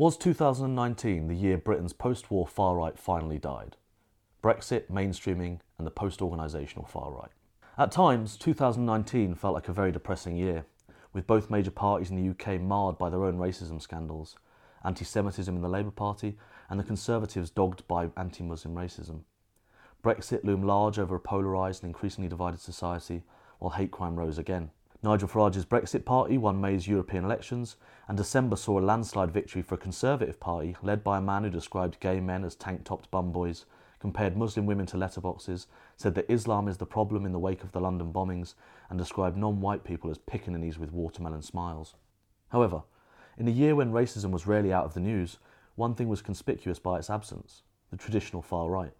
Was 0.00 0.16
2019 0.16 1.26
the 1.26 1.34
year 1.34 1.58
Britain's 1.58 1.92
post 1.92 2.30
war 2.30 2.46
far 2.46 2.76
right 2.76 2.96
finally 2.96 3.36
died? 3.36 3.74
Brexit, 4.44 4.86
mainstreaming, 4.88 5.58
and 5.76 5.84
the 5.84 5.90
post 5.90 6.20
organisational 6.20 6.88
far 6.88 7.10
right. 7.10 7.32
At 7.76 7.90
times, 7.90 8.36
2019 8.36 9.34
felt 9.34 9.54
like 9.54 9.68
a 9.68 9.72
very 9.72 9.90
depressing 9.90 10.36
year, 10.36 10.66
with 11.12 11.26
both 11.26 11.50
major 11.50 11.72
parties 11.72 12.10
in 12.10 12.16
the 12.16 12.30
UK 12.30 12.60
marred 12.60 12.96
by 12.96 13.10
their 13.10 13.24
own 13.24 13.38
racism 13.38 13.82
scandals, 13.82 14.36
anti 14.84 15.04
Semitism 15.04 15.56
in 15.56 15.62
the 15.62 15.68
Labour 15.68 15.90
Party, 15.90 16.38
and 16.70 16.78
the 16.78 16.84
Conservatives 16.84 17.50
dogged 17.50 17.84
by 17.88 18.08
anti 18.16 18.44
Muslim 18.44 18.76
racism. 18.76 19.22
Brexit 20.04 20.44
loomed 20.44 20.64
large 20.64 21.00
over 21.00 21.16
a 21.16 21.20
polarised 21.20 21.82
and 21.82 21.90
increasingly 21.90 22.28
divided 22.28 22.60
society, 22.60 23.24
while 23.58 23.72
hate 23.72 23.90
crime 23.90 24.14
rose 24.14 24.38
again. 24.38 24.70
Nigel 25.00 25.28
Farage's 25.28 25.64
Brexit 25.64 26.04
Party 26.04 26.38
won 26.38 26.60
May's 26.60 26.88
European 26.88 27.24
elections, 27.24 27.76
and 28.08 28.16
December 28.16 28.56
saw 28.56 28.80
a 28.80 28.82
landslide 28.82 29.30
victory 29.30 29.62
for 29.62 29.76
a 29.76 29.78
Conservative 29.78 30.40
Party 30.40 30.76
led 30.82 31.04
by 31.04 31.18
a 31.18 31.22
man 31.22 31.44
who 31.44 31.50
described 31.50 32.00
gay 32.00 32.18
men 32.18 32.44
as 32.44 32.56
tank 32.56 32.84
topped 32.84 33.08
bum 33.12 33.30
boys, 33.30 33.64
compared 34.00 34.36
Muslim 34.36 34.66
women 34.66 34.86
to 34.86 34.96
letterboxes, 34.96 35.66
said 35.96 36.16
that 36.16 36.28
Islam 36.28 36.66
is 36.66 36.78
the 36.78 36.86
problem 36.86 37.24
in 37.24 37.30
the 37.30 37.38
wake 37.38 37.62
of 37.62 37.70
the 37.70 37.80
London 37.80 38.12
bombings, 38.12 38.54
and 38.90 38.98
described 38.98 39.36
non 39.36 39.60
white 39.60 39.84
people 39.84 40.10
as 40.10 40.18
pickaninnies 40.18 40.78
with 40.78 40.92
watermelon 40.92 41.42
smiles. 41.42 41.94
However, 42.48 42.82
in 43.36 43.46
a 43.46 43.52
year 43.52 43.76
when 43.76 43.92
racism 43.92 44.32
was 44.32 44.48
rarely 44.48 44.72
out 44.72 44.84
of 44.84 44.94
the 44.94 45.00
news, 45.00 45.38
one 45.76 45.94
thing 45.94 46.08
was 46.08 46.22
conspicuous 46.22 46.80
by 46.80 46.98
its 46.98 47.08
absence 47.08 47.62
the 47.92 47.96
traditional 47.96 48.42
far 48.42 48.68
right. 48.68 48.92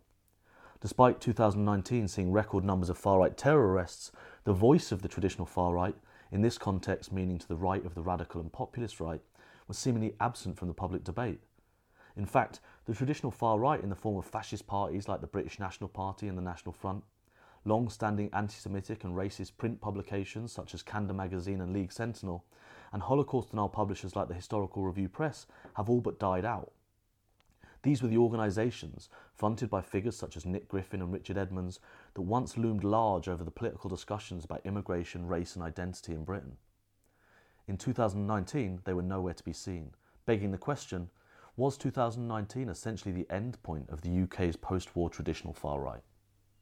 Despite 0.80 1.20
2019 1.20 2.06
seeing 2.06 2.30
record 2.30 2.65
numbers 2.65 2.88
of 2.88 2.96
far 2.96 3.18
right 3.18 3.37
terror 3.37 3.73
arrests, 3.73 4.12
the 4.48 4.55
voice 4.55 4.93
of 4.93 5.02
the 5.02 5.09
traditional 5.09 5.45
far 5.45 5.75
right, 5.75 5.95
in 6.33 6.41
this 6.41 6.57
context 6.57 7.12
meaning 7.12 7.38
to 7.38 7.47
the 7.47 7.55
right 7.55 7.84
of 7.84 7.95
the 7.95 8.01
radical 8.01 8.41
and 8.41 8.51
populist 8.51 8.98
right, 8.98 9.21
was 9.66 9.77
seemingly 9.77 10.15
absent 10.21 10.57
from 10.57 10.69
the 10.69 10.74
public 10.74 11.05
debate. 11.05 11.41
In 12.16 12.24
fact, 12.24 12.61
the 12.87 12.95
traditional 12.95 13.30
far 13.30 13.59
right, 13.59 13.83
in 13.83 13.91
the 13.91 13.95
form 13.95 14.16
of 14.16 14.24
fascist 14.24 14.66
parties 14.66 15.07
like 15.07 15.21
the 15.21 15.27
British 15.27 15.59
National 15.59 15.88
Party 15.88 16.29
and 16.29 16.38
the 16.38 16.40
National 16.40 16.73
Front, 16.73 17.05
long 17.66 17.90
standing 17.90 18.30
anti 18.32 18.55
Semitic 18.55 19.05
and 19.05 19.15
racist 19.15 19.55
print 19.59 19.82
publications 19.82 20.51
such 20.51 20.73
as 20.73 20.83
Candour 20.83 21.15
Magazine 21.15 21.60
and 21.60 21.74
League 21.74 21.93
Sentinel, 21.93 22.43
and 22.95 23.02
Holocaust 23.02 23.51
denial 23.51 23.68
publishers 23.68 24.16
like 24.16 24.29
the 24.29 24.35
Historical 24.35 24.83
Review 24.83 25.10
Press 25.10 25.46
have 25.77 25.90
all 25.90 26.01
but 26.01 26.18
died 26.18 26.46
out. 26.46 26.73
These 27.88 28.02
were 28.02 28.08
the 28.10 28.18
organisations, 28.18 29.08
fronted 29.34 29.70
by 29.70 29.80
figures 29.80 30.14
such 30.14 30.36
as 30.36 30.44
Nick 30.44 30.68
Griffin 30.68 31.00
and 31.00 31.10
Richard 31.10 31.38
Edmonds, 31.38 31.80
that 32.12 32.20
once 32.20 32.58
loomed 32.58 32.84
large 32.84 33.30
over 33.30 33.42
the 33.42 33.50
political 33.50 33.88
discussions 33.88 34.44
about 34.44 34.60
immigration, 34.66 35.26
race, 35.26 35.54
and 35.54 35.64
identity 35.64 36.12
in 36.12 36.22
Britain. 36.22 36.59
In 37.66 37.78
2019, 37.78 38.82
they 38.84 38.92
were 38.92 39.00
nowhere 39.00 39.32
to 39.32 39.42
be 39.42 39.54
seen, 39.54 39.92
begging 40.26 40.50
the 40.50 40.59
question 40.59 41.09
was 41.56 41.78
2019 41.78 42.68
essentially 42.68 43.10
the 43.10 43.34
end 43.34 43.56
point 43.62 43.88
of 43.88 44.02
the 44.02 44.22
UK's 44.22 44.56
post 44.56 44.94
war 44.94 45.09
traditional 45.09 45.54
far 45.54 45.80
right? 45.80 46.02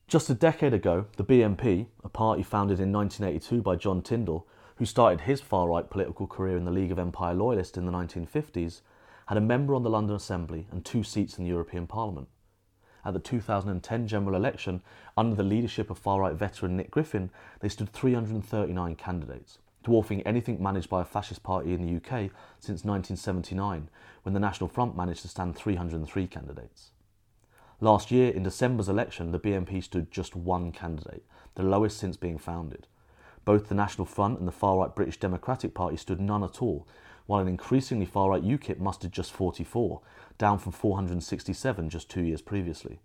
Just 0.07 0.31
a 0.31 0.35
decade 0.35 0.75
ago, 0.75 1.07
the 1.17 1.25
BNP, 1.25 1.89
a 2.05 2.09
party 2.09 2.45
founded 2.45 2.79
in 2.79 2.93
1982 2.93 3.63
by 3.63 3.75
John 3.75 4.01
Tyndall, 4.01 4.47
who 4.77 4.85
started 4.85 5.23
his 5.23 5.41
far 5.41 5.67
right 5.71 5.91
political 5.91 6.29
career 6.29 6.57
in 6.57 6.65
the 6.65 6.71
League 6.71 6.93
of 6.93 7.01
Empire 7.01 7.35
Loyalists 7.35 7.77
in 7.77 7.85
the 7.85 7.91
1950s, 7.91 8.83
had 9.27 9.37
a 9.37 9.41
member 9.41 9.75
on 9.75 9.83
the 9.83 9.91
London 9.91 10.17
Assembly 10.17 10.67
and 10.71 10.85
two 10.85 11.03
seats 11.03 11.37
in 11.37 11.45
the 11.45 11.51
European 11.51 11.87
Parliament. 11.87 12.29
At 13.05 13.13
the 13.13 13.21
2010 13.21 14.09
general 14.09 14.35
election, 14.35 14.83
under 15.17 15.37
the 15.37 15.43
leadership 15.43 15.91
of 15.91 15.99
far 15.99 16.21
right 16.21 16.35
veteran 16.35 16.77
Nick 16.77 16.91
Griffin, 16.91 17.31
they 17.61 17.69
stood 17.69 17.93
339 17.93 18.97
candidates, 18.97 19.59
dwarfing 19.85 20.23
anything 20.23 20.63
managed 20.63 20.91
by 20.91 21.03
a 21.03 21.05
fascist 21.05 21.43
party 21.43 21.73
in 21.73 21.83
the 21.83 21.97
UK 21.97 22.31
since 22.59 22.85
1979, 22.85 23.89
when 24.23 24.33
the 24.33 24.41
National 24.41 24.69
Front 24.69 24.97
managed 24.97 25.23
to 25.23 25.29
stand 25.29 25.57
303 25.57 26.27
candidates. 26.27 26.91
Last 27.81 28.11
year, 28.11 28.33
in 28.33 28.43
December's 28.43 28.89
election, 28.89 29.33
the 29.33 29.39
BNP 29.39 29.85
stood 29.85 30.11
just 30.11 30.35
one 30.35 30.73
candidate, 30.73 31.25
the 31.57 31.63
lowest 31.63 31.99
since 31.99 32.17
being 32.17 32.39
founded. 32.39 32.87
Both 33.45 33.69
the 33.69 33.75
National 33.75 34.07
Front 34.07 34.39
and 34.39 34.49
the 34.49 34.53
far 34.53 34.79
right 34.79 34.95
British 34.95 35.19
Democratic 35.21 35.75
Party 35.75 35.97
stood 35.97 36.21
none 36.21 36.43
at 36.43 36.63
all, 36.63 36.89
while 37.27 37.41
an 37.41 37.49
increasingly 37.49 38.07
far 38.07 38.31
right 38.31 38.43
UKIP 38.43 38.79
mustered 38.79 39.13
just 39.13 39.33
44, 39.33 40.01
down 40.39 40.59
from 40.59 40.73
467 40.73 41.91
just 41.91 42.09
two 42.09 42.23
years 42.23 42.43
previously. 42.43 43.01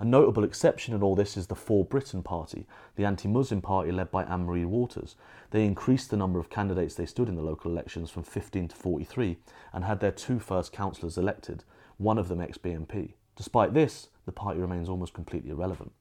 A 0.00 0.04
notable 0.04 0.44
exception 0.44 0.94
in 0.94 1.02
all 1.02 1.14
this 1.14 1.36
is 1.36 1.48
the 1.48 1.54
For 1.54 1.84
Britain 1.84 2.22
Party, 2.22 2.66
the 2.96 3.04
anti 3.04 3.28
Muslim 3.28 3.60
party 3.60 3.92
led 3.92 4.10
by 4.10 4.24
Anne 4.24 4.46
Marie 4.46 4.64
Waters. 4.64 5.14
They 5.50 5.66
increased 5.66 6.08
the 6.08 6.16
number 6.16 6.38
of 6.38 6.48
candidates 6.48 6.94
they 6.94 7.04
stood 7.04 7.28
in 7.28 7.34
the 7.34 7.42
local 7.42 7.70
elections 7.70 8.10
from 8.10 8.22
15 8.22 8.68
to 8.68 8.76
43 8.76 9.36
and 9.74 9.84
had 9.84 10.00
their 10.00 10.10
two 10.10 10.38
first 10.38 10.72
councillors 10.72 11.18
elected, 11.18 11.64
one 11.98 12.16
of 12.16 12.28
them 12.28 12.40
ex 12.40 12.56
BNP. 12.56 13.12
Despite 13.36 13.74
this, 13.74 14.08
the 14.24 14.32
party 14.32 14.58
remains 14.58 14.88
almost 14.88 15.12
completely 15.12 15.50
irrelevant. 15.50 15.92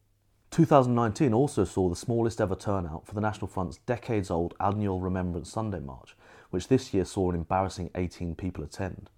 2019 0.52 1.34
also 1.34 1.66
saw 1.66 1.90
the 1.90 1.96
smallest 1.96 2.40
ever 2.40 2.56
turnout 2.56 3.06
for 3.06 3.14
the 3.14 3.22
National 3.22 3.48
Front's 3.48 3.80
decades 3.86 4.32
old 4.32 4.56
annual 4.62 5.00
Remembrance 5.00 5.52
Sunday 5.52 5.80
March, 5.80 6.16
which 6.50 6.68
this 6.68 6.94
year 6.94 7.06
saw 7.06 7.30
an 7.30 7.36
embarrassing 7.36 7.90
18 7.96 8.36
people 8.36 8.64
attend. 8.64 9.10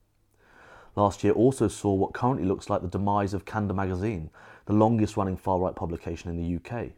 Last 0.95 1.23
year 1.23 1.33
also 1.33 1.67
saw 1.67 1.93
what 1.93 2.13
currently 2.13 2.45
looks 2.45 2.69
like 2.69 2.81
the 2.81 2.87
demise 2.87 3.33
of 3.33 3.45
Candour 3.45 3.75
magazine, 3.75 4.29
the 4.65 4.73
longest 4.73 5.15
running 5.15 5.37
far 5.37 5.59
right 5.59 5.75
publication 5.75 6.29
in 6.29 6.37
the 6.37 6.55
UK. 6.55 6.89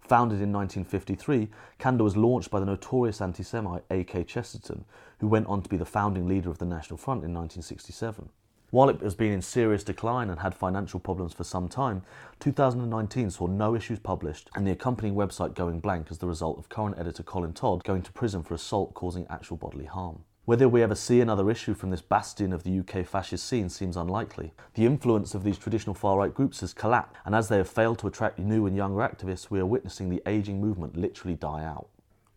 Founded 0.00 0.40
in 0.40 0.52
1953, 0.52 1.48
Candour 1.78 2.04
was 2.04 2.16
launched 2.16 2.50
by 2.50 2.60
the 2.60 2.66
notorious 2.66 3.20
anti 3.20 3.42
Semite 3.42 3.84
A.K. 3.90 4.24
Chesterton, 4.24 4.84
who 5.20 5.28
went 5.28 5.46
on 5.46 5.62
to 5.62 5.68
be 5.68 5.76
the 5.76 5.84
founding 5.84 6.26
leader 6.26 6.50
of 6.50 6.58
the 6.58 6.64
National 6.64 6.96
Front 6.96 7.24
in 7.24 7.32
1967. 7.32 8.28
While 8.70 8.88
it 8.88 9.00
has 9.00 9.16
been 9.16 9.32
in 9.32 9.42
serious 9.42 9.82
decline 9.82 10.30
and 10.30 10.38
had 10.38 10.54
financial 10.54 11.00
problems 11.00 11.32
for 11.32 11.42
some 11.42 11.68
time, 11.68 12.02
2019 12.38 13.30
saw 13.30 13.48
no 13.48 13.74
issues 13.74 13.98
published 13.98 14.48
and 14.54 14.64
the 14.64 14.70
accompanying 14.70 15.16
website 15.16 15.56
going 15.56 15.80
blank 15.80 16.06
as 16.08 16.18
the 16.18 16.28
result 16.28 16.56
of 16.56 16.68
current 16.68 16.96
editor 16.96 17.24
Colin 17.24 17.52
Todd 17.52 17.82
going 17.82 18.02
to 18.02 18.12
prison 18.12 18.44
for 18.44 18.54
assault 18.54 18.94
causing 18.94 19.26
actual 19.28 19.56
bodily 19.56 19.86
harm. 19.86 20.22
Whether 20.44 20.68
we 20.68 20.84
ever 20.84 20.94
see 20.94 21.20
another 21.20 21.50
issue 21.50 21.74
from 21.74 21.90
this 21.90 22.00
bastion 22.00 22.52
of 22.52 22.62
the 22.62 22.78
UK 22.78 23.04
fascist 23.04 23.44
scene 23.44 23.68
seems 23.68 23.96
unlikely. 23.96 24.52
The 24.74 24.86
influence 24.86 25.34
of 25.34 25.42
these 25.42 25.58
traditional 25.58 25.94
far 25.94 26.18
right 26.18 26.32
groups 26.32 26.60
has 26.60 26.72
collapsed, 26.72 27.16
and 27.24 27.34
as 27.34 27.48
they 27.48 27.56
have 27.56 27.68
failed 27.68 27.98
to 27.98 28.06
attract 28.06 28.38
new 28.38 28.66
and 28.66 28.76
younger 28.76 29.00
activists, 29.00 29.50
we 29.50 29.58
are 29.58 29.66
witnessing 29.66 30.10
the 30.10 30.22
ageing 30.26 30.60
movement 30.60 30.96
literally 30.96 31.34
die 31.34 31.64
out. 31.64 31.88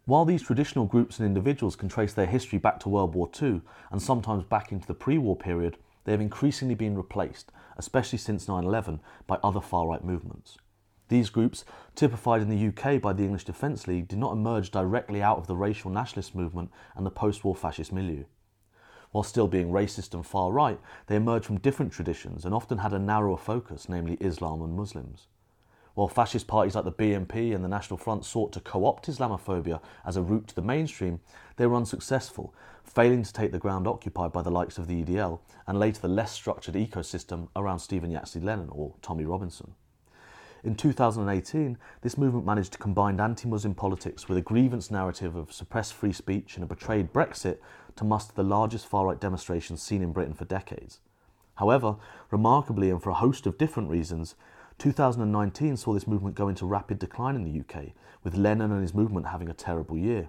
While 0.05 0.25
these 0.25 0.41
traditional 0.41 0.85
groups 0.85 1.19
and 1.19 1.27
individuals 1.27 1.75
can 1.75 1.89
trace 1.89 2.13
their 2.13 2.25
history 2.25 2.57
back 2.57 2.79
to 2.81 2.89
World 2.89 3.13
War 3.13 3.29
II 3.39 3.61
and 3.91 4.01
sometimes 4.01 4.43
back 4.43 4.71
into 4.71 4.87
the 4.87 4.93
pre 4.95 5.19
war 5.19 5.35
period, 5.35 5.77
they 6.03 6.11
have 6.11 6.21
increasingly 6.21 6.75
been 6.75 6.97
replaced, 6.97 7.51
especially 7.77 8.17
since 8.17 8.47
9 8.47 8.63
11, 8.63 8.99
by 9.27 9.37
other 9.43 9.61
far 9.61 9.87
right 9.87 10.03
movements. 10.03 10.57
These 11.09 11.29
groups, 11.29 11.65
typified 11.95 12.41
in 12.41 12.49
the 12.49 12.67
UK 12.67 13.01
by 13.01 13.13
the 13.13 13.23
English 13.23 13.43
Defence 13.43 13.87
League, 13.87 14.07
did 14.07 14.19
not 14.19 14.33
emerge 14.33 14.71
directly 14.71 15.21
out 15.21 15.37
of 15.37 15.47
the 15.47 15.55
racial 15.55 15.91
nationalist 15.91 16.33
movement 16.33 16.71
and 16.95 17.05
the 17.05 17.11
post 17.11 17.43
war 17.43 17.55
fascist 17.55 17.91
milieu. 17.91 18.23
While 19.11 19.23
still 19.23 19.47
being 19.47 19.69
racist 19.69 20.15
and 20.15 20.25
far 20.25 20.51
right, 20.51 20.79
they 21.05 21.15
emerged 21.15 21.45
from 21.45 21.59
different 21.59 21.91
traditions 21.91 22.45
and 22.45 22.53
often 22.55 22.79
had 22.79 22.93
a 22.93 22.99
narrower 22.99 23.37
focus, 23.37 23.87
namely 23.87 24.15
Islam 24.15 24.61
and 24.63 24.75
Muslims. 24.75 25.27
While 25.95 26.07
fascist 26.07 26.47
parties 26.47 26.73
like 26.73 26.85
the 26.85 26.91
BNP 26.91 27.53
and 27.53 27.63
the 27.63 27.69
National 27.69 27.97
Front 27.97 28.25
sought 28.25 28.51
to 28.53 28.59
co 28.59 28.85
opt 28.85 29.07
Islamophobia 29.07 29.79
as 30.05 30.17
a 30.17 30.23
route 30.23 30.47
to 30.47 30.55
the 30.55 30.61
mainstream, 30.61 31.19
they 31.57 31.67
were 31.67 31.75
unsuccessful, 31.75 32.53
failing 32.83 33.21
to 33.21 33.31
take 33.31 33.51
the 33.51 33.59
ground 33.59 33.87
occupied 33.87 34.31
by 34.31 34.41
the 34.41 34.49
likes 34.49 34.79
of 34.79 34.87
the 34.87 35.03
EDL 35.03 35.39
and 35.67 35.79
later 35.79 36.01
the 36.01 36.07
less 36.07 36.31
structured 36.31 36.73
ecosystem 36.73 37.47
around 37.55 37.79
Stephen 37.79 38.09
Yaxley 38.09 38.41
Lennon 38.41 38.69
or 38.71 38.95
Tommy 39.03 39.25
Robinson. 39.25 39.75
In 40.63 40.75
2018, 40.75 41.77
this 42.01 42.17
movement 42.17 42.45
managed 42.45 42.71
to 42.71 42.79
combine 42.79 43.19
anti 43.19 43.47
Muslim 43.47 43.75
politics 43.75 44.27
with 44.27 44.37
a 44.37 44.41
grievance 44.41 44.89
narrative 44.89 45.35
of 45.35 45.53
suppressed 45.53 45.93
free 45.93 46.13
speech 46.13 46.55
and 46.55 46.63
a 46.63 46.67
betrayed 46.67 47.13
Brexit 47.13 47.59
to 47.97 48.03
muster 48.03 48.33
the 48.33 48.43
largest 48.43 48.87
far 48.87 49.07
right 49.07 49.19
demonstrations 49.19 49.83
seen 49.83 50.01
in 50.01 50.13
Britain 50.13 50.33
for 50.33 50.45
decades. 50.45 51.01
However, 51.55 51.97
remarkably 52.31 52.89
and 52.89 53.03
for 53.03 53.11
a 53.11 53.15
host 53.15 53.45
of 53.45 53.57
different 53.57 53.89
reasons, 53.89 54.35
2019 54.83 55.77
saw 55.77 55.93
this 55.93 56.07
movement 56.07 56.35
go 56.35 56.49
into 56.49 56.65
rapid 56.65 56.99
decline 56.99 57.37
in 57.37 57.45
the 57.45 57.61
UK, 57.61 57.93
with 58.21 58.35
Lennon 58.35 58.69
and 58.69 58.81
his 58.81 58.93
movement 58.93 59.27
having 59.27 59.47
a 59.47 59.53
terrible 59.53 59.97
year. 59.97 60.27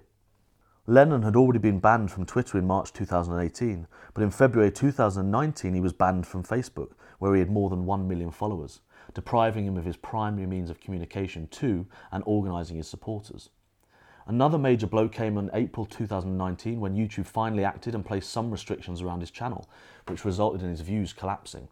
Lennon 0.87 1.23
had 1.23 1.35
already 1.35 1.59
been 1.59 1.81
banned 1.81 2.09
from 2.09 2.25
Twitter 2.25 2.57
in 2.57 2.65
March 2.65 2.93
2018, 2.93 3.85
but 4.13 4.23
in 4.23 4.31
February 4.31 4.71
2019 4.71 5.73
he 5.73 5.81
was 5.81 5.91
banned 5.91 6.25
from 6.25 6.41
Facebook, 6.41 6.91
where 7.19 7.33
he 7.33 7.39
had 7.39 7.51
more 7.51 7.69
than 7.69 7.85
1 7.85 8.07
million 8.07 8.31
followers, 8.31 8.79
depriving 9.13 9.65
him 9.65 9.75
of 9.75 9.83
his 9.83 9.97
primary 9.97 10.47
means 10.47 10.69
of 10.69 10.79
communication 10.79 11.47
to 11.47 11.85
and 12.13 12.23
organising 12.25 12.77
his 12.77 12.87
supporters. 12.87 13.49
Another 14.25 14.57
major 14.57 14.87
blow 14.87 15.09
came 15.09 15.37
in 15.37 15.51
April 15.53 15.85
2019 15.85 16.79
when 16.79 16.95
YouTube 16.95 17.25
finally 17.25 17.65
acted 17.65 17.93
and 17.93 18.05
placed 18.05 18.29
some 18.29 18.49
restrictions 18.49 19.01
around 19.01 19.19
his 19.19 19.31
channel, 19.31 19.67
which 20.07 20.23
resulted 20.23 20.63
in 20.63 20.69
his 20.69 20.79
views 20.79 21.11
collapsing. 21.11 21.67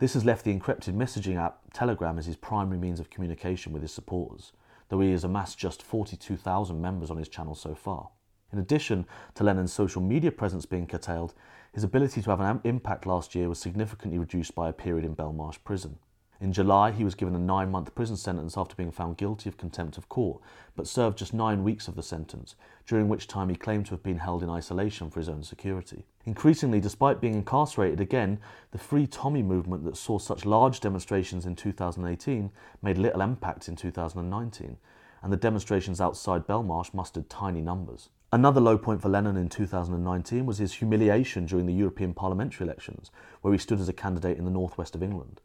This 0.00 0.14
has 0.14 0.24
left 0.24 0.46
the 0.46 0.58
encrypted 0.58 0.94
messaging 0.94 1.36
app 1.36 1.60
Telegram 1.74 2.18
as 2.18 2.24
his 2.24 2.34
primary 2.34 2.78
means 2.78 3.00
of 3.00 3.10
communication 3.10 3.70
with 3.70 3.82
his 3.82 3.92
supporters, 3.92 4.52
though 4.88 5.00
he 5.00 5.10
has 5.10 5.24
amassed 5.24 5.58
just 5.58 5.82
42,000 5.82 6.80
members 6.80 7.10
on 7.10 7.18
his 7.18 7.28
channel 7.28 7.54
so 7.54 7.74
far. 7.74 8.08
In 8.50 8.58
addition 8.58 9.04
to 9.34 9.44
Lennon's 9.44 9.74
social 9.74 10.00
media 10.00 10.32
presence 10.32 10.64
being 10.64 10.86
curtailed, 10.86 11.34
his 11.74 11.84
ability 11.84 12.22
to 12.22 12.30
have 12.30 12.40
an 12.40 12.62
impact 12.64 13.04
last 13.04 13.34
year 13.34 13.50
was 13.50 13.58
significantly 13.58 14.18
reduced 14.18 14.54
by 14.54 14.70
a 14.70 14.72
period 14.72 15.04
in 15.04 15.14
Belmarsh 15.14 15.58
prison. 15.64 15.98
In 16.40 16.54
July, 16.54 16.90
he 16.90 17.04
was 17.04 17.14
given 17.14 17.34
a 17.34 17.38
nine 17.38 17.70
month 17.70 17.94
prison 17.94 18.16
sentence 18.16 18.56
after 18.56 18.74
being 18.74 18.90
found 18.90 19.18
guilty 19.18 19.50
of 19.50 19.58
contempt 19.58 19.98
of 19.98 20.08
court, 20.08 20.40
but 20.74 20.88
served 20.88 21.18
just 21.18 21.34
nine 21.34 21.62
weeks 21.62 21.86
of 21.86 21.96
the 21.96 22.02
sentence, 22.02 22.54
during 22.86 23.10
which 23.10 23.28
time 23.28 23.50
he 23.50 23.56
claimed 23.56 23.84
to 23.84 23.90
have 23.90 24.02
been 24.02 24.16
held 24.16 24.42
in 24.42 24.48
isolation 24.48 25.10
for 25.10 25.20
his 25.20 25.28
own 25.28 25.42
security. 25.42 26.06
Increasingly, 26.24 26.80
despite 26.80 27.20
being 27.20 27.34
incarcerated 27.34 28.00
again, 28.00 28.38
the 28.70 28.78
Free 28.78 29.06
Tommy 29.06 29.42
movement 29.42 29.84
that 29.84 29.98
saw 29.98 30.18
such 30.18 30.46
large 30.46 30.80
demonstrations 30.80 31.44
in 31.44 31.56
2018 31.56 32.50
made 32.80 32.96
little 32.96 33.20
impact 33.20 33.68
in 33.68 33.76
2019, 33.76 34.78
and 35.22 35.30
the 35.30 35.36
demonstrations 35.36 36.00
outside 36.00 36.46
Belmarsh 36.46 36.94
mustered 36.94 37.28
tiny 37.28 37.60
numbers. 37.60 38.08
Another 38.32 38.62
low 38.62 38.78
point 38.78 39.02
for 39.02 39.10
Lennon 39.10 39.36
in 39.36 39.50
2019 39.50 40.46
was 40.46 40.56
his 40.56 40.72
humiliation 40.72 41.44
during 41.44 41.66
the 41.66 41.74
European 41.74 42.14
parliamentary 42.14 42.64
elections, 42.64 43.10
where 43.42 43.52
he 43.52 43.58
stood 43.58 43.78
as 43.78 43.90
a 43.90 43.92
candidate 43.92 44.38
in 44.38 44.46
the 44.46 44.50
northwest 44.50 44.94
of 44.94 45.02
England. 45.02 45.42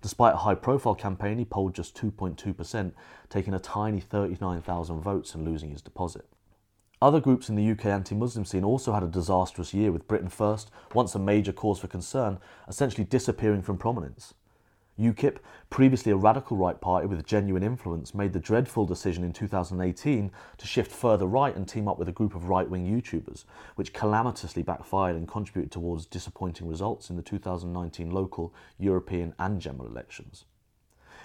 Despite 0.00 0.34
a 0.34 0.38
high 0.38 0.54
profile 0.54 0.94
campaign, 0.94 1.38
he 1.38 1.44
polled 1.44 1.74
just 1.74 1.96
2.2%, 1.96 2.92
taking 3.28 3.54
a 3.54 3.58
tiny 3.58 4.00
39,000 4.00 5.00
votes 5.00 5.34
and 5.34 5.44
losing 5.44 5.70
his 5.70 5.82
deposit. 5.82 6.26
Other 7.00 7.20
groups 7.20 7.48
in 7.48 7.56
the 7.56 7.70
UK 7.70 7.86
anti 7.86 8.14
Muslim 8.14 8.44
scene 8.44 8.64
also 8.64 8.92
had 8.92 9.02
a 9.02 9.08
disastrous 9.08 9.72
year, 9.72 9.92
with 9.92 10.08
Britain 10.08 10.28
First, 10.28 10.70
once 10.94 11.14
a 11.14 11.18
major 11.18 11.52
cause 11.52 11.78
for 11.78 11.86
concern, 11.86 12.38
essentially 12.68 13.04
disappearing 13.04 13.62
from 13.62 13.78
prominence. 13.78 14.34
UKIP, 14.98 15.38
previously 15.70 16.10
a 16.10 16.16
radical 16.16 16.56
right 16.56 16.80
party 16.80 17.06
with 17.06 17.24
genuine 17.24 17.62
influence, 17.62 18.14
made 18.14 18.32
the 18.32 18.40
dreadful 18.40 18.84
decision 18.84 19.22
in 19.22 19.32
2018 19.32 20.30
to 20.56 20.66
shift 20.66 20.90
further 20.90 21.26
right 21.26 21.54
and 21.54 21.68
team 21.68 21.86
up 21.86 21.98
with 21.98 22.08
a 22.08 22.12
group 22.12 22.34
of 22.34 22.48
right 22.48 22.68
wing 22.68 22.84
YouTubers, 22.84 23.44
which 23.76 23.92
calamitously 23.92 24.62
backfired 24.62 25.14
and 25.14 25.28
contributed 25.28 25.70
towards 25.70 26.04
disappointing 26.04 26.66
results 26.66 27.10
in 27.10 27.16
the 27.16 27.22
2019 27.22 28.10
local, 28.10 28.52
European, 28.78 29.34
and 29.38 29.60
general 29.60 29.86
elections. 29.86 30.44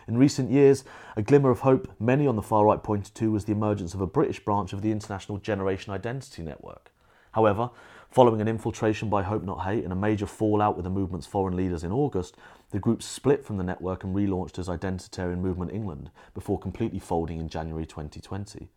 In 0.08 0.18
recent 0.18 0.52
years, 0.52 0.84
a 1.16 1.22
glimmer 1.22 1.50
of 1.50 1.62
hope 1.62 1.92
many 2.00 2.28
on 2.28 2.36
the 2.36 2.42
far 2.42 2.66
right 2.66 2.84
pointed 2.84 3.16
to 3.16 3.31
was 3.31 3.46
the 3.46 3.54
emergence 3.54 3.94
of 3.94 4.02
a 4.02 4.08
British 4.08 4.40
branch 4.44 4.74
of 4.74 4.81
the 4.81 4.92
International 4.92 5.38
Generation 5.38 5.94
Identity 5.94 6.44
Network. 6.44 6.92
However, 7.31 7.72
following 8.12 8.42
an 8.42 8.48
infiltration 8.48 9.10
by 9.10 9.24
Hope 9.24 9.44
Not 9.44 9.64
Hate 9.64 9.84
and 9.84 9.92
a 9.92 9.96
major 9.96 10.28
fallout 10.28 10.75
with 10.75 10.84
the 10.84 10.90
movement's 10.90 11.25
foreign 11.25 11.56
leaders 11.56 11.84
in 11.84 11.92
August, 11.92 12.36
the 12.74 12.80
group 12.80 13.04
split 13.04 13.46
from 13.46 13.58
the 13.58 13.64
network 13.64 14.04
and 14.04 14.16
relaunched 14.16 14.58
as 14.58 14.68
Identitarian 14.68 15.38
Movement 15.38 15.72
England 15.72 16.10
before 16.34 16.58
completely 16.58 16.98
folding 16.98 17.40
in 17.40 17.48
January 17.48 17.86
2020. 17.86 18.68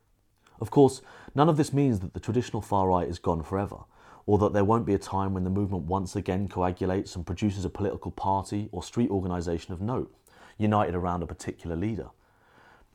Of 0.60 0.70
course, 0.70 1.00
none 1.34 1.48
of 1.48 1.56
this 1.56 1.72
means 1.72 2.00
that 2.00 2.12
the 2.12 2.20
traditional 2.20 2.60
far 2.60 2.88
right 2.88 3.08
is 3.08 3.18
gone 3.18 3.42
forever, 3.42 3.84
or 4.26 4.36
that 4.36 4.52
there 4.52 4.66
won't 4.66 4.84
be 4.84 4.92
a 4.92 4.98
time 4.98 5.32
when 5.32 5.44
the 5.44 5.50
movement 5.50 5.84
once 5.84 6.14
again 6.14 6.46
coagulates 6.46 7.16
and 7.16 7.24
produces 7.24 7.64
a 7.64 7.70
political 7.70 8.10
party 8.10 8.68
or 8.70 8.82
street 8.82 9.08
organisation 9.08 9.72
of 9.72 9.80
note, 9.80 10.14
united 10.58 10.94
around 10.94 11.22
a 11.22 11.26
particular 11.26 11.74
leader. 11.74 12.10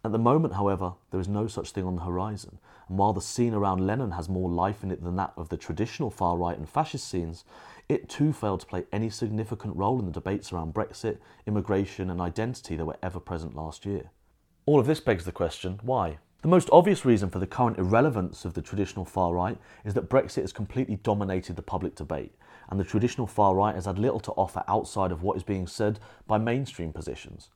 At 0.03 0.11
the 0.11 0.17
moment, 0.17 0.55
however, 0.55 0.93
there 1.11 1.19
is 1.19 1.27
no 1.27 1.45
such 1.45 1.71
thing 1.71 1.85
on 1.85 1.95
the 1.95 2.01
horizon, 2.01 2.57
and 2.89 2.97
while 2.97 3.13
the 3.13 3.21
scene 3.21 3.53
around 3.53 3.85
Lennon 3.85 4.11
has 4.11 4.27
more 4.27 4.49
life 4.49 4.83
in 4.83 4.89
it 4.89 5.03
than 5.03 5.15
that 5.17 5.33
of 5.37 5.49
the 5.49 5.57
traditional 5.57 6.09
far 6.09 6.37
right 6.37 6.57
and 6.57 6.67
fascist 6.67 7.07
scenes, 7.07 7.45
it 7.87 8.09
too 8.09 8.33
failed 8.33 8.61
to 8.61 8.65
play 8.65 8.85
any 8.91 9.11
significant 9.11 9.75
role 9.75 9.99
in 9.99 10.07
the 10.07 10.11
debates 10.11 10.51
around 10.51 10.73
Brexit, 10.73 11.19
immigration, 11.45 12.09
and 12.09 12.19
identity 12.19 12.75
that 12.75 12.85
were 12.85 12.97
ever 13.03 13.19
present 13.19 13.55
last 13.55 13.85
year. 13.85 14.09
All 14.65 14.79
of 14.79 14.87
this 14.87 14.99
begs 14.99 15.25
the 15.25 15.31
question 15.31 15.79
why? 15.83 16.17
The 16.41 16.47
most 16.47 16.69
obvious 16.71 17.05
reason 17.05 17.29
for 17.29 17.37
the 17.37 17.45
current 17.45 17.77
irrelevance 17.77 18.43
of 18.43 18.55
the 18.55 18.63
traditional 18.63 19.05
far 19.05 19.31
right 19.35 19.59
is 19.85 19.93
that 19.93 20.09
Brexit 20.09 20.41
has 20.41 20.51
completely 20.51 20.95
dominated 20.95 21.55
the 21.55 21.61
public 21.61 21.93
debate, 21.93 22.33
and 22.69 22.79
the 22.79 22.83
traditional 22.83 23.27
far 23.27 23.53
right 23.53 23.75
has 23.75 23.85
had 23.85 23.99
little 23.99 24.19
to 24.21 24.31
offer 24.31 24.63
outside 24.67 25.11
of 25.11 25.21
what 25.21 25.37
is 25.37 25.43
being 25.43 25.67
said 25.67 25.99
by 26.25 26.39
mainstream 26.39 26.91
positions. 26.91 27.51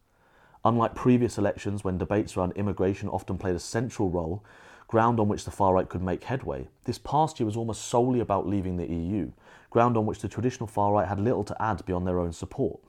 Unlike 0.65 0.95
previous 0.95 1.37
elections, 1.37 1.83
when 1.83 1.99
debates 1.99 2.35
around 2.35 2.53
immigration 2.53 3.07
often 3.07 3.37
played 3.37 3.55
a 3.55 3.59
central 3.59 4.09
role, 4.09 4.43
ground 4.87 5.19
on 5.19 5.27
which 5.27 5.45
the 5.45 5.51
far 5.51 5.75
right 5.75 5.87
could 5.87 6.01
make 6.01 6.23
headway, 6.23 6.67
this 6.85 6.97
past 6.97 7.39
year 7.39 7.45
was 7.45 7.55
almost 7.55 7.85
solely 7.85 8.19
about 8.19 8.47
leaving 8.47 8.75
the 8.75 8.91
EU, 8.91 9.29
ground 9.69 9.95
on 9.95 10.07
which 10.07 10.19
the 10.19 10.27
traditional 10.27 10.65
far 10.65 10.93
right 10.93 11.07
had 11.07 11.19
little 11.19 11.43
to 11.43 11.61
add 11.61 11.85
beyond 11.85 12.07
their 12.07 12.19
own 12.19 12.33
support. 12.33 12.79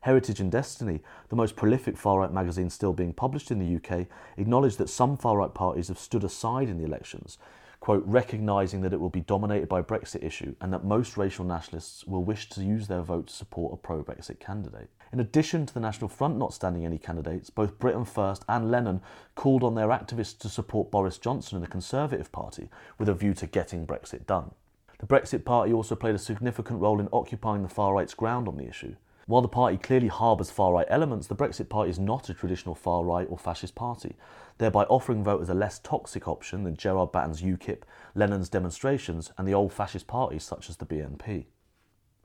Heritage 0.00 0.40
and 0.40 0.50
Destiny, 0.50 1.00
the 1.28 1.36
most 1.36 1.54
prolific 1.54 1.96
far 1.96 2.18
right 2.18 2.32
magazine 2.32 2.68
still 2.68 2.92
being 2.92 3.12
published 3.12 3.52
in 3.52 3.60
the 3.60 3.76
UK, 3.76 4.08
acknowledged 4.36 4.78
that 4.78 4.90
some 4.90 5.16
far 5.16 5.36
right 5.36 5.54
parties 5.54 5.86
have 5.86 6.00
stood 6.00 6.24
aside 6.24 6.68
in 6.68 6.78
the 6.78 6.84
elections, 6.84 7.38
quote, 7.82 8.04
recognising 8.06 8.80
that 8.80 8.92
it 8.92 9.00
will 9.00 9.10
be 9.10 9.22
dominated 9.22 9.68
by 9.68 9.82
Brexit 9.82 10.22
issue 10.22 10.54
and 10.60 10.72
that 10.72 10.84
most 10.84 11.16
racial 11.16 11.44
nationalists 11.44 12.06
will 12.06 12.22
wish 12.22 12.48
to 12.48 12.62
use 12.62 12.86
their 12.86 13.02
vote 13.02 13.26
to 13.26 13.34
support 13.34 13.74
a 13.74 13.76
pro 13.76 14.04
Brexit 14.04 14.38
candidate. 14.38 14.88
In 15.12 15.18
addition 15.18 15.66
to 15.66 15.74
the 15.74 15.80
National 15.80 16.08
Front 16.08 16.36
not 16.36 16.54
standing 16.54 16.86
any 16.86 16.96
candidates, 16.96 17.50
both 17.50 17.80
Britain 17.80 18.04
First 18.04 18.44
and 18.48 18.70
Lennon 18.70 19.00
called 19.34 19.64
on 19.64 19.74
their 19.74 19.88
activists 19.88 20.38
to 20.38 20.48
support 20.48 20.92
Boris 20.92 21.18
Johnson 21.18 21.56
and 21.56 21.64
the 21.64 21.68
Conservative 21.68 22.30
Party 22.30 22.68
with 23.00 23.08
a 23.08 23.14
view 23.14 23.34
to 23.34 23.48
getting 23.48 23.84
Brexit 23.84 24.28
done. 24.28 24.52
The 25.00 25.06
Brexit 25.08 25.44
Party 25.44 25.72
also 25.72 25.96
played 25.96 26.14
a 26.14 26.20
significant 26.20 26.80
role 26.80 27.00
in 27.00 27.08
occupying 27.12 27.64
the 27.64 27.68
far 27.68 27.94
right's 27.94 28.14
ground 28.14 28.46
on 28.46 28.58
the 28.58 28.68
issue. 28.68 28.94
While 29.26 29.42
the 29.42 29.48
party 29.48 29.76
clearly 29.76 30.08
harbours 30.08 30.50
far 30.50 30.72
right 30.72 30.86
elements, 30.90 31.26
the 31.26 31.36
Brexit 31.36 31.68
Party 31.68 31.90
is 31.90 31.98
not 31.98 32.28
a 32.28 32.34
traditional 32.34 32.74
far 32.74 33.04
right 33.04 33.26
or 33.30 33.38
fascist 33.38 33.74
party, 33.74 34.16
thereby 34.58 34.84
offering 34.84 35.24
voters 35.24 35.48
a 35.48 35.54
less 35.54 35.78
toxic 35.78 36.28
option 36.28 36.64
than 36.64 36.76
Gerard 36.76 37.12
Batten's 37.12 37.42
UKIP, 37.42 37.82
Lennon's 38.14 38.48
demonstrations, 38.48 39.32
and 39.36 39.46
the 39.46 39.54
old 39.54 39.72
fascist 39.72 40.06
parties 40.06 40.44
such 40.44 40.70
as 40.70 40.76
the 40.76 40.86
BNP. 40.86 41.46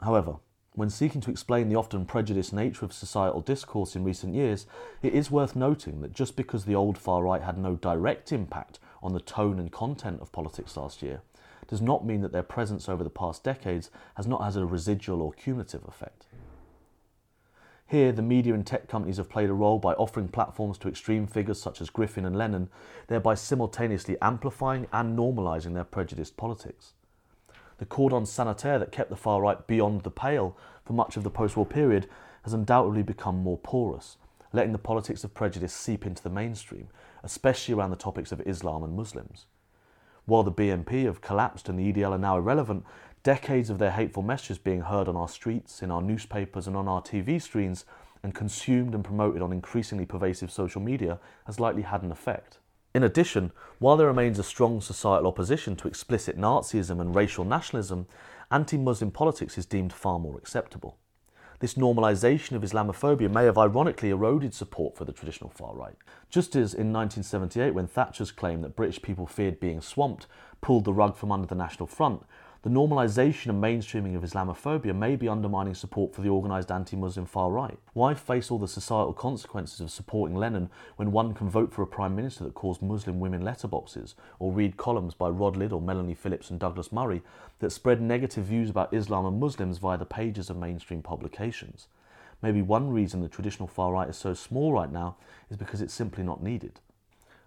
However, 0.01 0.37
when 0.77 0.91
seeking 0.91 1.21
to 1.21 1.31
explain 1.31 1.69
the 1.69 1.75
often 1.75 2.05
prejudiced 2.05 2.53
nature 2.53 2.85
of 2.85 2.93
societal 2.93 3.41
discourse 3.41 3.95
in 3.95 4.03
recent 4.03 4.35
years, 4.35 4.67
it 5.01 5.13
is 5.13 5.31
worth 5.31 5.55
noting 5.55 6.01
that 6.01 6.13
just 6.13 6.35
because 6.35 6.65
the 6.65 6.75
old 6.75 6.99
far 6.99 7.23
right 7.23 7.41
had 7.41 7.57
no 7.57 7.75
direct 7.75 8.31
impact 8.31 8.77
on 9.01 9.13
the 9.13 9.19
tone 9.19 9.57
and 9.57 9.71
content 9.71 10.21
of 10.21 10.31
politics 10.31 10.77
last 10.77 11.01
year, 11.01 11.21
does 11.67 11.81
not 11.81 12.05
mean 12.05 12.21
that 12.21 12.31
their 12.31 12.43
presence 12.43 12.87
over 12.87 13.03
the 13.03 13.09
past 13.09 13.43
decades 13.43 13.89
has 14.17 14.27
not 14.27 14.43
had 14.43 14.55
a 14.55 14.67
residual 14.67 15.23
or 15.23 15.33
cumulative 15.33 15.83
effect. 15.87 16.26
Here, 17.87 18.11
the 18.11 18.21
media 18.21 18.53
and 18.53 18.65
tech 18.65 18.87
companies 18.87 19.17
have 19.17 19.29
played 19.29 19.49
a 19.49 19.53
role 19.53 19.79
by 19.79 19.93
offering 19.93 20.27
platforms 20.27 20.77
to 20.79 20.89
extreme 20.89 21.25
figures 21.25 21.61
such 21.61 21.81
as 21.81 21.89
Griffin 21.89 22.25
and 22.25 22.35
Lennon, 22.35 22.69
thereby 23.07 23.35
simultaneously 23.35 24.17
amplifying 24.21 24.87
and 24.91 25.17
normalising 25.17 25.73
their 25.73 25.85
prejudiced 25.85 26.35
politics 26.35 26.93
the 27.77 27.85
cordon 27.85 28.25
sanitaire 28.25 28.79
that 28.79 28.91
kept 28.91 29.09
the 29.09 29.15
far 29.15 29.41
right 29.41 29.67
beyond 29.67 30.03
the 30.03 30.11
pale 30.11 30.57
for 30.85 30.93
much 30.93 31.17
of 31.17 31.23
the 31.23 31.29
post 31.29 31.55
war 31.55 31.65
period 31.65 32.07
has 32.43 32.53
undoubtedly 32.53 33.03
become 33.03 33.37
more 33.37 33.57
porous, 33.57 34.17
letting 34.53 34.71
the 34.71 34.77
politics 34.77 35.23
of 35.23 35.33
prejudice 35.33 35.73
seep 35.73 36.05
into 36.05 36.23
the 36.23 36.29
mainstream, 36.29 36.87
especially 37.23 37.73
around 37.73 37.89
the 37.89 37.95
topics 37.95 38.31
of 38.31 38.41
Islam 38.41 38.83
and 38.83 38.95
Muslims. 38.95 39.45
While 40.25 40.43
the 40.43 40.51
BNP 40.51 41.05
have 41.05 41.21
collapsed 41.21 41.69
and 41.69 41.77
the 41.77 41.91
EDL 41.91 42.11
are 42.11 42.17
now 42.17 42.37
irrelevant, 42.37 42.85
decades 43.27 43.69
of 43.69 43.77
their 43.77 43.91
hateful 43.91 44.23
messages 44.23 44.57
being 44.57 44.79
heard 44.79 45.09
on 45.09 45.17
our 45.17 45.27
streets, 45.27 45.81
in 45.81 45.91
our 45.91 46.01
newspapers, 46.01 46.65
and 46.65 46.77
on 46.77 46.87
our 46.87 47.01
TV 47.01 47.41
screens, 47.41 47.83
and 48.23 48.33
consumed 48.33 48.95
and 48.95 49.03
promoted 49.03 49.41
on 49.41 49.51
increasingly 49.51 50.05
pervasive 50.05 50.49
social 50.49 50.79
media 50.79 51.19
has 51.45 51.59
likely 51.59 51.81
had 51.81 52.03
an 52.03 52.11
effect. 52.13 52.59
In 52.95 53.03
addition, 53.03 53.51
while 53.79 53.97
there 53.97 54.07
remains 54.07 54.39
a 54.39 54.43
strong 54.43 54.79
societal 54.79 55.27
opposition 55.27 55.75
to 55.75 55.89
explicit 55.89 56.37
Nazism 56.37 57.01
and 57.01 57.13
racial 57.13 57.43
nationalism, 57.43 58.07
anti 58.49 58.77
Muslim 58.77 59.11
politics 59.11 59.57
is 59.57 59.65
deemed 59.65 59.91
far 59.91 60.19
more 60.19 60.37
acceptable. 60.37 60.97
This 61.59 61.73
normalisation 61.73 62.53
of 62.53 62.61
Islamophobia 62.61 63.29
may 63.29 63.43
have 63.43 63.57
ironically 63.57 64.11
eroded 64.11 64.53
support 64.53 64.95
for 64.95 65.03
the 65.03 65.11
traditional 65.11 65.49
far 65.49 65.75
right. 65.75 65.97
Just 66.29 66.55
as 66.55 66.73
in 66.73 66.93
1978, 66.93 67.71
when 67.71 67.87
Thatcher's 67.87 68.31
claim 68.31 68.61
that 68.61 68.77
British 68.77 69.01
people 69.01 69.27
feared 69.27 69.59
being 69.59 69.81
swamped 69.81 70.27
pulled 70.61 70.85
the 70.85 70.93
rug 70.93 71.17
from 71.17 71.31
under 71.31 71.47
the 71.47 71.55
National 71.55 71.87
Front, 71.87 72.23
the 72.63 72.69
normalisation 72.69 73.49
and 73.49 73.61
mainstreaming 73.61 74.15
of 74.15 74.23
Islamophobia 74.23 74.95
may 74.95 75.15
be 75.15 75.29
undermining 75.29 75.75
support 75.75 76.15
for 76.15 76.21
the 76.21 76.29
organised 76.29 76.71
anti 76.71 76.95
Muslim 76.95 77.25
far 77.25 77.51
right. 77.51 77.77
Why 77.93 78.13
face 78.15 78.49
all 78.49 78.57
the 78.57 78.67
societal 78.67 79.13
consequences 79.13 79.79
of 79.79 79.91
supporting 79.91 80.35
Lennon 80.35 80.69
when 80.95 81.11
one 81.11 81.33
can 81.33 81.49
vote 81.49 81.71
for 81.71 81.83
a 81.83 81.87
Prime 81.87 82.15
Minister 82.15 82.43
that 82.45 82.55
calls 82.55 82.81
Muslim 82.81 83.19
women 83.19 83.43
letterboxes, 83.43 84.15
or 84.39 84.51
read 84.51 84.75
columns 84.75 85.13
by 85.13 85.29
Rod 85.29 85.55
Liddle, 85.55 85.81
Melanie 85.81 86.15
Phillips, 86.15 86.49
and 86.49 86.59
Douglas 86.59 86.91
Murray 86.91 87.21
that 87.59 87.71
spread 87.71 88.01
negative 88.01 88.45
views 88.45 88.69
about 88.69 88.93
Islam 88.93 89.25
and 89.25 89.39
Muslims 89.39 89.77
via 89.77 89.97
the 89.97 90.05
pages 90.05 90.49
of 90.49 90.57
mainstream 90.57 91.03
publications? 91.03 91.87
Maybe 92.41 92.61
one 92.61 92.91
reason 92.91 93.21
the 93.21 93.29
traditional 93.29 93.67
far 93.67 93.93
right 93.93 94.09
is 94.09 94.17
so 94.17 94.33
small 94.33 94.73
right 94.73 94.91
now 94.91 95.17
is 95.49 95.57
because 95.57 95.81
it's 95.81 95.93
simply 95.93 96.23
not 96.23 96.43
needed. 96.43 96.79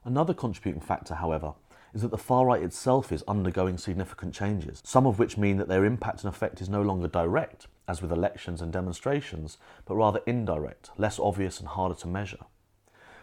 Another 0.05 0.35
contributing 0.35 0.81
factor, 0.81 1.17
however, 1.17 1.55
is 1.95 2.03
that 2.03 2.11
the 2.11 2.19
far 2.19 2.47
right 2.47 2.63
itself 2.63 3.13
is 3.13 3.25
undergoing 3.27 3.79
significant 3.79 4.35
changes, 4.35 4.81
some 4.85 5.07
of 5.07 5.19
which 5.19 5.37
mean 5.37 5.57
that 5.57 5.69
their 5.69 5.85
impact 5.85 6.25
and 6.25 6.33
effect 6.33 6.61
is 6.61 6.69
no 6.69 6.83
longer 6.83 7.09
direct, 7.09 7.67
as 7.89 8.01
with 8.01 8.13
elections 8.13 8.63
and 8.63 8.73
demonstrations, 8.73 9.59
but 9.85 9.97
rather 9.97 10.21
indirect, 10.27 10.91
less 10.97 11.19
obvious, 11.19 11.59
and 11.59 11.69
harder 11.69 11.95
to 11.95 12.07
measure. 12.07 12.45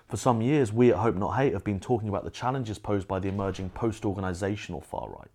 For 0.08 0.18
some 0.18 0.42
years, 0.42 0.72
we 0.72 0.92
at 0.92 0.98
Hope 0.98 1.16
Not 1.16 1.36
Hate 1.36 1.54
have 1.54 1.64
been 1.64 1.80
talking 1.80 2.08
about 2.08 2.24
the 2.24 2.30
challenges 2.30 2.80
posed 2.80 3.08
by 3.08 3.20
the 3.20 3.28
emerging 3.28 3.70
post 3.72 4.04
organisational 4.04 4.84
far 4.84 5.10
right. 5.10 5.28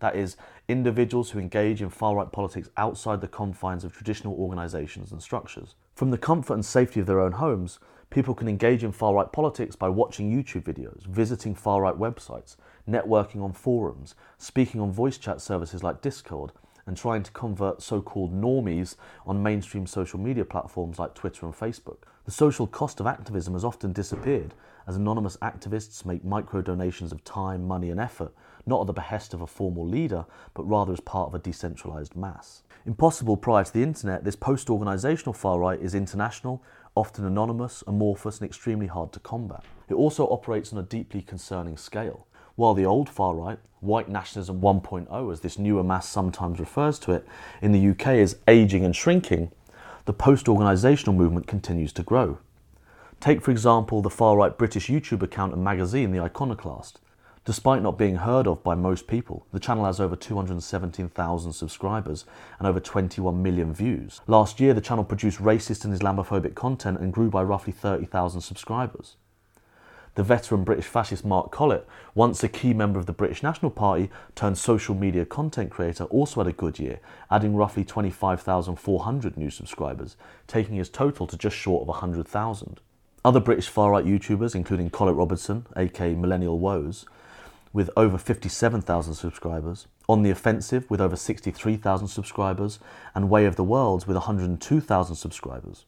That 0.00 0.16
is, 0.16 0.36
individuals 0.68 1.30
who 1.30 1.38
engage 1.38 1.80
in 1.80 1.88
far 1.88 2.16
right 2.16 2.30
politics 2.30 2.68
outside 2.76 3.20
the 3.20 3.28
confines 3.28 3.84
of 3.84 3.92
traditional 3.94 4.34
organisations 4.34 5.12
and 5.12 5.22
structures. 5.22 5.76
From 5.94 6.10
the 6.10 6.18
comfort 6.18 6.54
and 6.54 6.64
safety 6.64 6.98
of 7.00 7.06
their 7.06 7.20
own 7.20 7.32
homes, 7.32 7.78
people 8.12 8.34
can 8.34 8.46
engage 8.46 8.84
in 8.84 8.92
far 8.92 9.14
right 9.14 9.32
politics 9.32 9.74
by 9.74 9.88
watching 9.88 10.30
YouTube 10.30 10.64
videos, 10.64 11.06
visiting 11.06 11.54
far 11.54 11.80
right 11.82 11.94
websites, 11.94 12.56
networking 12.88 13.42
on 13.42 13.52
forums, 13.52 14.14
speaking 14.36 14.80
on 14.80 14.92
voice 14.92 15.16
chat 15.16 15.40
services 15.40 15.82
like 15.82 16.02
Discord, 16.02 16.52
and 16.86 16.96
trying 16.96 17.22
to 17.22 17.30
convert 17.30 17.80
so 17.80 18.02
called 18.02 18.34
normies 18.34 18.96
on 19.24 19.42
mainstream 19.42 19.86
social 19.86 20.18
media 20.18 20.44
platforms 20.44 20.98
like 20.98 21.14
Twitter 21.14 21.46
and 21.46 21.54
Facebook. 21.54 21.98
The 22.24 22.30
social 22.30 22.66
cost 22.66 23.00
of 23.00 23.06
activism 23.06 23.54
has 23.54 23.64
often 23.64 23.92
disappeared 23.92 24.54
as 24.86 24.96
anonymous 24.96 25.36
activists 25.38 26.04
make 26.04 26.24
micro 26.24 26.60
donations 26.60 27.12
of 27.12 27.24
time, 27.24 27.66
money, 27.66 27.90
and 27.90 28.00
effort 28.00 28.34
not 28.66 28.82
at 28.82 28.86
the 28.86 28.92
behest 28.92 29.34
of 29.34 29.40
a 29.40 29.46
formal 29.46 29.86
leader, 29.86 30.24
but 30.54 30.68
rather 30.68 30.92
as 30.92 31.00
part 31.00 31.28
of 31.28 31.34
a 31.34 31.40
decentralised 31.40 32.16
mass. 32.16 32.62
Impossible 32.84 33.36
prior 33.36 33.64
to 33.64 33.72
the 33.72 33.82
internet, 33.82 34.24
this 34.24 34.36
post 34.36 34.68
organisational 34.68 35.36
far 35.36 35.58
right 35.58 35.80
is 35.80 35.94
international, 35.94 36.62
often 36.94 37.24
anonymous, 37.24 37.84
amorphous, 37.86 38.40
and 38.40 38.48
extremely 38.48 38.86
hard 38.86 39.12
to 39.12 39.20
combat. 39.20 39.64
It 39.88 39.94
also 39.94 40.26
operates 40.26 40.72
on 40.72 40.78
a 40.78 40.82
deeply 40.82 41.22
concerning 41.22 41.76
scale. 41.76 42.26
While 42.56 42.74
the 42.74 42.84
old 42.84 43.08
far 43.08 43.34
right, 43.34 43.58
white 43.80 44.08
nationalism 44.08 44.60
1.0, 44.60 45.32
as 45.32 45.40
this 45.40 45.58
newer 45.58 45.82
mass 45.82 46.08
sometimes 46.08 46.60
refers 46.60 46.98
to 47.00 47.12
it, 47.12 47.26
in 47.60 47.72
the 47.72 47.90
UK 47.90 48.14
is 48.18 48.36
ageing 48.46 48.84
and 48.84 48.94
shrinking, 48.94 49.50
the 50.04 50.12
post 50.12 50.46
organisational 50.46 51.14
movement 51.14 51.46
continues 51.46 51.92
to 51.94 52.02
grow. 52.02 52.38
Take, 53.20 53.40
for 53.40 53.52
example, 53.52 54.02
the 54.02 54.10
far 54.10 54.36
right 54.36 54.56
British 54.58 54.88
YouTube 54.88 55.22
account 55.22 55.52
and 55.52 55.62
magazine, 55.62 56.10
The 56.10 56.18
Iconoclast. 56.18 56.98
Despite 57.44 57.82
not 57.82 57.98
being 57.98 58.16
heard 58.16 58.46
of 58.46 58.62
by 58.62 58.76
most 58.76 59.08
people, 59.08 59.46
the 59.52 59.58
channel 59.58 59.84
has 59.86 59.98
over 59.98 60.14
217,000 60.14 61.52
subscribers 61.52 62.24
and 62.60 62.68
over 62.68 62.78
21 62.78 63.42
million 63.42 63.74
views. 63.74 64.20
Last 64.28 64.60
year, 64.60 64.72
the 64.72 64.80
channel 64.80 65.02
produced 65.02 65.40
racist 65.40 65.84
and 65.84 65.92
Islamophobic 65.92 66.54
content 66.54 67.00
and 67.00 67.12
grew 67.12 67.30
by 67.30 67.42
roughly 67.42 67.72
30,000 67.72 68.42
subscribers. 68.42 69.16
The 70.14 70.22
veteran 70.22 70.62
British 70.62 70.84
fascist 70.84 71.24
Mark 71.24 71.50
Collett, 71.50 71.84
once 72.14 72.44
a 72.44 72.48
key 72.48 72.74
member 72.74 73.00
of 73.00 73.06
the 73.06 73.12
British 73.12 73.42
National 73.42 73.72
Party 73.72 74.08
turned 74.36 74.56
social 74.56 74.94
media 74.94 75.24
content 75.24 75.70
creator, 75.70 76.04
also 76.04 76.44
had 76.44 76.46
a 76.46 76.56
good 76.56 76.78
year, 76.78 77.00
adding 77.28 77.56
roughly 77.56 77.82
25,400 77.82 79.36
new 79.36 79.50
subscribers, 79.50 80.16
taking 80.46 80.76
his 80.76 80.88
total 80.88 81.26
to 81.26 81.36
just 81.36 81.56
short 81.56 81.82
of 81.82 81.88
100,000. 81.88 82.78
Other 83.24 83.40
British 83.40 83.68
far 83.68 83.90
right 83.90 84.04
YouTubers, 84.04 84.54
including 84.54 84.90
Colin 84.90 85.16
Robertson, 85.16 85.66
aka 85.76 86.14
Millennial 86.14 86.60
Woes, 86.60 87.04
with 87.72 87.90
over 87.96 88.18
57,000 88.18 89.14
subscribers, 89.14 89.86
On 90.08 90.22
the 90.22 90.30
Offensive 90.30 90.90
with 90.90 91.00
over 91.00 91.16
63,000 91.16 92.08
subscribers, 92.08 92.78
and 93.14 93.30
Way 93.30 93.46
of 93.46 93.56
the 93.56 93.64
Worlds 93.64 94.06
with 94.06 94.16
102,000 94.16 95.16
subscribers. 95.16 95.86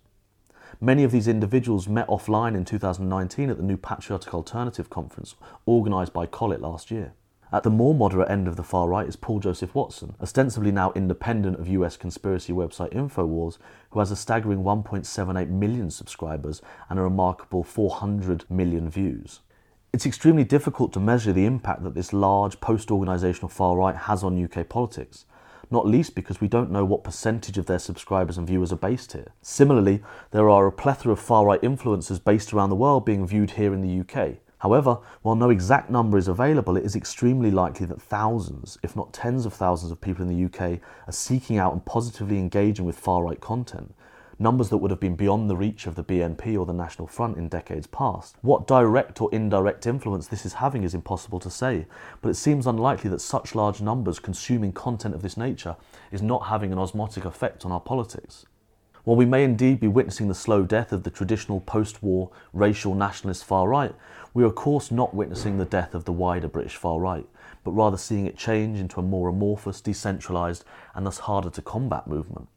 Many 0.81 1.05
of 1.05 1.13
these 1.13 1.29
individuals 1.29 1.89
met 1.89 2.09
offline 2.09 2.57
in 2.57 2.65
2019 2.65 3.51
at 3.51 3.57
the 3.57 3.63
New 3.63 3.77
Patriotic 3.77 4.35
Alternative 4.35 4.89
Conference, 4.91 5.35
organised 5.69 6.13
by 6.13 6.27
Collett 6.27 6.61
last 6.61 6.91
year. 6.91 7.13
At 7.53 7.63
the 7.63 7.71
more 7.71 7.95
moderate 7.95 8.31
end 8.31 8.49
of 8.49 8.57
the 8.57 8.65
far 8.65 8.89
right 8.89 9.07
is 9.07 9.15
Paul 9.15 9.39
Joseph 9.39 9.77
Watson, 9.77 10.17
ostensibly 10.21 10.73
now 10.73 10.91
independent 10.97 11.61
of 11.61 11.69
US 11.69 11.97
conspiracy 11.97 12.53
website 12.53 12.93
InfoWars, 12.93 13.59
who 13.91 14.01
has 14.01 14.11
a 14.11 14.17
staggering 14.17 14.65
1.78 14.65 15.49
million 15.51 15.89
subscribers 15.89 16.61
and 16.91 16.99
a 16.99 17.03
remarkable 17.03 17.63
400 17.63 18.51
million 18.51 18.91
views. 18.91 19.39
It's 19.95 20.07
extremely 20.07 20.43
difficult 20.43 20.93
to 20.95 20.99
measure 20.99 21.33
the 21.33 21.47
impact 21.47 21.85
that 21.85 21.95
this 21.95 22.13
large 22.13 22.59
post 22.59 22.89
organisational 22.89 23.49
far 23.49 23.77
right 23.77 23.95
has 23.95 24.25
on 24.25 24.43
UK 24.43 24.69
politics, 24.69 25.25
not 25.71 25.87
least 25.87 26.17
because 26.17 26.41
we 26.41 26.49
don't 26.49 26.73
know 26.73 26.85
what 26.85 27.05
percentage 27.05 27.59
of 27.59 27.67
their 27.67 27.79
subscribers 27.79 28.37
and 28.37 28.45
viewers 28.45 28.73
are 28.73 28.77
based 28.77 29.13
here. 29.13 29.29
Similarly, 29.41 30.03
there 30.33 30.51
are 30.51 30.67
a 30.67 30.73
plethora 30.73 31.13
of 31.13 31.21
far 31.21 31.47
right 31.47 31.63
influencers 31.63 32.19
based 32.25 32.53
around 32.53 32.71
the 32.71 32.75
world 32.75 33.05
being 33.05 33.25
viewed 33.25 33.53
here 33.53 33.73
in 33.73 33.83
the 33.83 34.01
UK. 34.01 34.39
However, 34.59 34.99
while 35.23 35.37
no 35.37 35.51
exact 35.51 35.91
number 35.91 36.19
is 36.19 36.27
available, 36.27 36.77
it 36.77 36.85
is 36.85 36.97
extremely 36.97 37.53
likely 37.53 37.87
that 37.87 38.03
thousands, 38.03 38.79
if 38.83 38.97
not 38.97 39.13
tens 39.13 39.47
of 39.47 39.55
thousands, 39.55 39.93
of 39.93 40.01
people 40.01 40.29
in 40.29 40.29
the 40.29 40.45
UK 40.47 40.81
are 41.07 41.13
seeking 41.13 41.57
out 41.57 41.73
and 41.73 41.87
positively 41.87 42.41
engaging 42.41 42.85
with 42.85 42.99
far 42.99 43.23
right 43.23 43.41
content, 43.41 43.95
numbers 44.39 44.69
that 44.69 44.79
would 44.79 44.91
have 44.91 45.01
been 45.01 45.17
beyond 45.17 45.49
the 45.49 45.57
reach 45.57 45.87
of 45.87 45.95
the 45.95 46.05
BNP 46.05 46.59
or 46.59 46.67
the 46.67 46.73
National 46.73 47.07
Front 47.07 47.37
in 47.37 47.49
decades 47.49 47.87
past. 47.87 48.37
What 48.43 48.67
direct 48.67 49.21
or 49.21 49.29
indirect 49.33 49.87
influence 49.87 50.27
this 50.27 50.45
is 50.45 50.55
having 50.55 50.83
is 50.83 50.95
impossible 50.95 51.41
to 51.41 51.51
say, 51.51 51.87
but 52.21 52.31
it 52.31 52.35
seems 52.35 52.67
unlikely 52.67 53.11
that 53.11 53.21
such 53.21 53.55
large 53.55 53.81
numbers 53.81 54.19
consuming 54.19 54.73
content 54.73 55.15
of 55.15 55.23
this 55.23 55.37
nature 55.37 55.77
is 56.11 56.23
not 56.23 56.47
having 56.47 56.73
an 56.73 56.79
osmotic 56.79 57.25
effect 57.25 57.65
on 57.65 57.73
our 57.73 57.81
politics. 57.81 58.47
While 59.05 59.17
we 59.17 59.27
may 59.27 59.45
indeed 59.45 59.81
be 59.81 59.89
witnessing 59.89 60.29
the 60.29 60.35
slow 60.35 60.63
death 60.65 60.91
of 60.91 61.03
the 61.03 61.11
traditional 61.11 61.61
post 61.61 62.03
war 62.03 62.31
racial 62.55 62.95
nationalist 62.95 63.45
far 63.45 63.69
right, 63.69 63.95
we 64.33 64.43
are 64.43 64.47
of 64.47 64.55
course 64.55 64.91
not 64.91 65.15
witnessing 65.15 65.59
the 65.59 65.67
death 65.67 65.95
of 65.95 66.07
the 66.07 66.13
wider 66.13 66.49
British 66.49 66.77
far 66.77 66.99
right, 66.99 67.27
but 67.65 67.73
rather 67.73 67.99
seeing 67.99 68.27
it 68.27 68.39
change 68.39 68.81
into 68.81 68.99
a 68.99 69.03
more 69.03 69.29
amorphous, 69.29 69.83
decentralised, 69.83 70.63
and 70.95 71.05
thus 71.05 71.19
harder 71.19 71.51
to 71.51 71.61
combat 71.61 72.07
movement. 72.07 72.49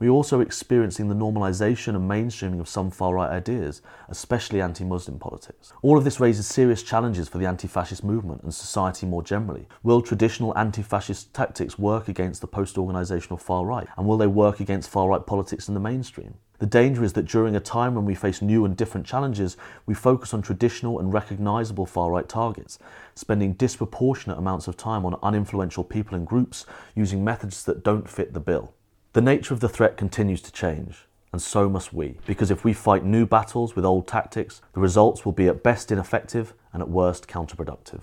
We're 0.00 0.08
also 0.08 0.40
experiencing 0.40 1.08
the 1.08 1.14
normalisation 1.14 1.94
and 1.94 2.10
mainstreaming 2.10 2.58
of 2.58 2.70
some 2.70 2.90
far 2.90 3.16
right 3.16 3.28
ideas, 3.28 3.82
especially 4.08 4.62
anti 4.62 4.82
Muslim 4.82 5.18
politics. 5.18 5.74
All 5.82 5.98
of 5.98 6.04
this 6.04 6.18
raises 6.18 6.46
serious 6.46 6.82
challenges 6.82 7.28
for 7.28 7.36
the 7.36 7.44
anti 7.44 7.68
fascist 7.68 8.02
movement 8.02 8.42
and 8.42 8.54
society 8.54 9.04
more 9.04 9.22
generally. 9.22 9.68
Will 9.82 10.00
traditional 10.00 10.56
anti 10.56 10.80
fascist 10.80 11.34
tactics 11.34 11.78
work 11.78 12.08
against 12.08 12.40
the 12.40 12.46
post 12.46 12.76
organisational 12.76 13.38
far 13.38 13.66
right? 13.66 13.88
And 13.98 14.06
will 14.06 14.16
they 14.16 14.26
work 14.26 14.58
against 14.58 14.88
far 14.88 15.06
right 15.06 15.26
politics 15.26 15.68
in 15.68 15.74
the 15.74 15.80
mainstream? 15.80 16.32
The 16.60 16.66
danger 16.66 17.04
is 17.04 17.12
that 17.12 17.26
during 17.26 17.54
a 17.54 17.60
time 17.60 17.94
when 17.94 18.06
we 18.06 18.14
face 18.14 18.40
new 18.40 18.64
and 18.64 18.74
different 18.74 19.06
challenges, 19.06 19.58
we 19.84 19.92
focus 19.92 20.32
on 20.32 20.40
traditional 20.40 20.98
and 20.98 21.12
recognisable 21.12 21.84
far 21.84 22.10
right 22.10 22.26
targets, 22.26 22.78
spending 23.14 23.52
disproportionate 23.52 24.38
amounts 24.38 24.66
of 24.66 24.78
time 24.78 25.04
on 25.04 25.12
uninfluential 25.16 25.86
people 25.86 26.14
and 26.14 26.26
groups 26.26 26.64
using 26.94 27.22
methods 27.22 27.64
that 27.64 27.84
don't 27.84 28.08
fit 28.08 28.32
the 28.32 28.40
bill. 28.40 28.72
The 29.12 29.20
nature 29.20 29.52
of 29.52 29.58
the 29.58 29.68
threat 29.68 29.96
continues 29.96 30.40
to 30.42 30.52
change, 30.52 31.08
and 31.32 31.42
so 31.42 31.68
must 31.68 31.92
we, 31.92 32.18
because 32.26 32.48
if 32.48 32.64
we 32.64 32.72
fight 32.72 33.04
new 33.04 33.26
battles 33.26 33.74
with 33.74 33.84
old 33.84 34.06
tactics, 34.06 34.62
the 34.72 34.78
results 34.78 35.24
will 35.24 35.32
be 35.32 35.48
at 35.48 35.64
best 35.64 35.90
ineffective 35.90 36.54
and 36.72 36.80
at 36.80 36.88
worst 36.88 37.26
counterproductive. 37.26 38.02